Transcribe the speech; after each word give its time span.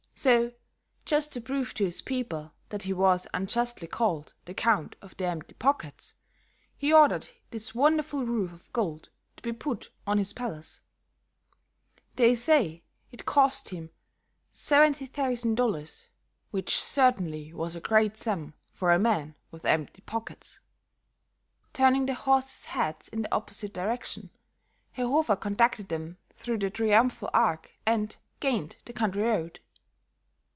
So, 0.13 0.51
just 1.03 1.33
to 1.33 1.41
prove 1.41 1.73
to 1.73 1.83
his 1.83 2.03
people 2.03 2.53
that 2.69 2.83
he 2.83 2.93
was 2.93 3.25
unjustly 3.33 3.87
called 3.87 4.35
the 4.45 4.53
Count 4.53 4.95
of 5.01 5.17
the 5.17 5.25
Empty 5.25 5.55
Pockets, 5.55 6.13
he 6.77 6.93
ordered 6.93 7.27
this 7.49 7.73
wonderful 7.73 8.23
roof 8.23 8.53
of 8.53 8.71
gold 8.71 9.09
to 9.37 9.41
be 9.41 9.51
put 9.51 9.89
on 10.05 10.19
his 10.19 10.31
palace. 10.33 10.81
They 12.17 12.35
say 12.35 12.83
it 13.11 13.25
cost 13.25 13.69
him 13.69 13.89
$70,000, 14.53 16.07
which 16.51 16.79
certainly 16.79 17.51
was 17.51 17.75
a 17.75 17.81
great 17.81 18.15
sum 18.15 18.53
for 18.71 18.91
a 18.91 18.99
man 18.99 19.33
with 19.49 19.65
empty 19.65 20.03
pockets." 20.03 20.59
Turning 21.73 22.05
the 22.05 22.13
horses' 22.13 22.65
heads 22.65 23.07
in 23.07 23.23
the 23.23 23.33
opposite 23.33 23.73
direction, 23.73 24.29
Herr 24.91 25.07
Hofer 25.07 25.35
conducted 25.35 25.89
them 25.89 26.19
through 26.35 26.59
the 26.59 26.69
Triumphal 26.69 27.31
Arch 27.33 27.73
and 27.87 28.15
gained 28.39 28.77
the 28.85 28.93
country 28.93 29.23
road. 29.23 29.59